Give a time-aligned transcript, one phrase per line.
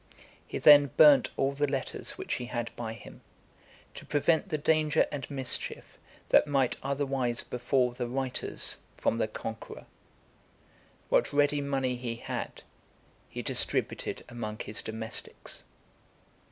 [0.47, 3.21] He then burnt all the letters which he had by him,
[3.93, 9.85] to prevent the danger and mischief that might otherwise befall the writers from the conqueror.
[11.09, 12.63] What ready money he had,
[13.29, 15.61] he distributed among his domestics.